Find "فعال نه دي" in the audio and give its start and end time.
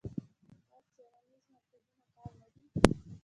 2.13-2.63